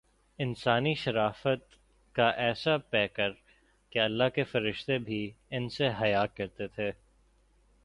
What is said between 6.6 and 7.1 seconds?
تھے۔